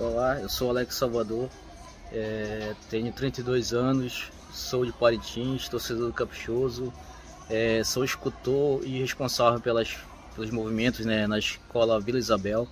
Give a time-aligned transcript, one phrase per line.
[0.00, 1.50] Olá, eu sou Alex Salvador,
[2.10, 6.90] é, tenho 32 anos, sou de Parintins, torcedor do Caprichoso,
[7.50, 9.98] é, sou escultor e responsável pelas,
[10.34, 12.66] pelos movimentos né, na escola Vila Isabel.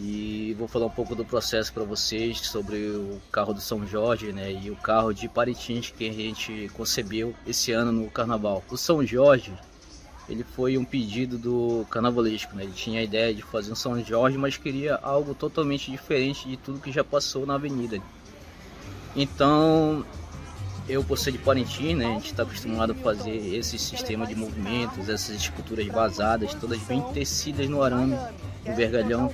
[0.00, 4.32] E vou falar um pouco do processo para vocês sobre o carro do São Jorge
[4.32, 8.64] né, e o carro de Parintins que a gente concebeu esse ano no Carnaval.
[8.70, 9.52] O São Jorge
[10.28, 12.64] ele foi um pedido do carnavalesco, né?
[12.64, 16.56] Ele tinha a ideia de fazer um São Jorge, mas queria algo totalmente diferente de
[16.56, 18.00] tudo que já passou na avenida.
[19.14, 20.04] Então,
[20.88, 24.34] eu por ser de Parintins, né, a gente está acostumado a fazer esse sistema de
[24.34, 28.16] movimentos, essas esculturas vazadas, todas bem tecidas no arame,
[28.66, 29.30] no vergalhão.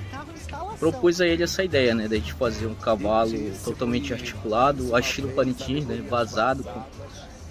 [0.77, 3.31] Propus a ele essa ideia, né, da gente fazer um cavalo
[3.63, 6.83] totalmente articulado, a estilo Parintins, né, vazado, com,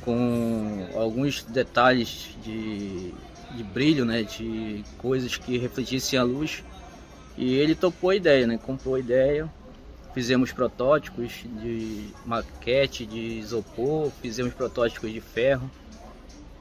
[0.04, 3.29] com alguns detalhes de de
[3.72, 6.62] brilho, né, de coisas que refletissem a luz.
[7.36, 9.50] E ele topou a ideia, né, comprou a ideia.
[10.12, 15.70] Fizemos protótipos de maquete de isopor, fizemos protótipos de ferro.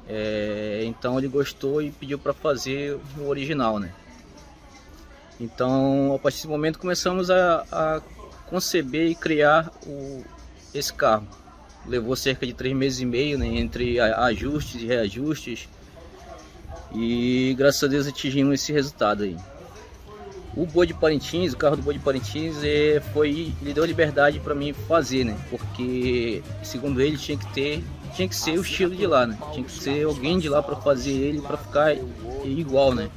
[0.07, 3.91] É, então ele gostou e pediu para fazer o original, né?
[5.39, 8.02] Então a partir desse momento começamos a, a
[8.47, 10.23] conceber e criar o,
[10.73, 11.27] esse carro.
[11.87, 15.67] Levou cerca de três meses e meio, né, entre ajustes e reajustes
[16.93, 19.37] e graças a Deus atingimos esse resultado aí.
[20.55, 24.39] O boi de Parintins, o carro do boi de Parintins, é, foi, ele deu liberdade
[24.39, 25.37] para mim fazer, né?
[25.49, 27.83] Porque segundo ele tinha que ter,
[28.15, 29.37] tinha que ser o estilo de lá, né?
[29.53, 31.95] Tinha que ser alguém de lá para fazer ele para ficar
[32.43, 33.09] igual, né?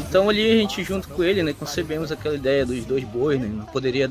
[0.00, 3.48] Então ali a gente junto com ele, né, concebemos aquela ideia dos dois bois, né?
[3.48, 4.10] Não poderia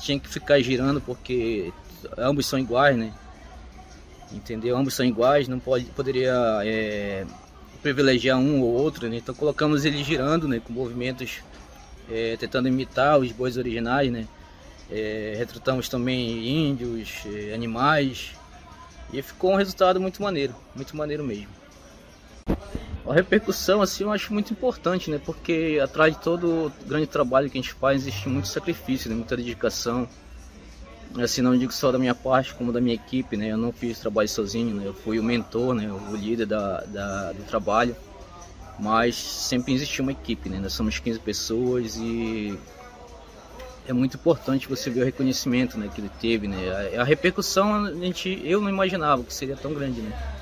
[0.00, 1.72] tinha que ficar girando porque
[2.18, 3.12] ambos são iguais, né?
[4.34, 4.76] Entendeu?
[4.76, 7.24] Ambos são iguais, não pode, poderia é,
[7.82, 9.16] privilegiar um ou outro, né?
[9.16, 10.60] Então colocamos ele girando, né?
[10.64, 11.40] Com movimentos
[12.10, 14.26] é, tentando imitar os bois originais, né?
[14.90, 18.32] É, retratamos também índios, é, animais
[19.12, 21.48] e ficou um resultado muito maneiro, muito maneiro mesmo.
[23.06, 25.20] A repercussão assim eu acho muito importante, né?
[25.24, 29.16] Porque atrás de todo grande trabalho que a gente faz existe muito sacrifício, né?
[29.16, 30.08] muita dedicação,
[31.20, 33.48] assim não digo só da minha parte como da minha equipe né?
[33.48, 34.86] Eu não fiz trabalho sozinho né?
[34.86, 35.90] Eu fui o mentor né?
[35.90, 37.94] O líder da, da do trabalho.
[38.78, 40.58] Mas sempre existiu uma equipe né?
[40.58, 42.58] Nós somos 15 pessoas e
[43.86, 46.96] é muito importante você ver o reconhecimento né que ele teve né?
[46.96, 50.36] A, a repercussão a gente eu não imaginava que seria tão grande né?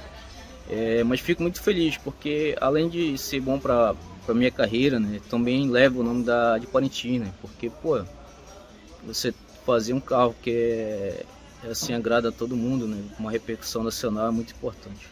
[0.68, 3.94] É, mas fico muito feliz porque além de ser bom para
[4.24, 5.20] para minha carreira né?
[5.28, 7.32] Também leva o nome da de Parintins né?
[7.40, 8.02] Porque pô
[9.04, 9.34] você
[9.64, 11.24] fazer um carro que é,
[11.70, 13.02] assim agrada a todo mundo, né?
[13.18, 15.08] Uma repercussão nacional é muito importante.